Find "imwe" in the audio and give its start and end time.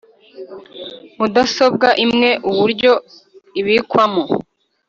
2.05-2.29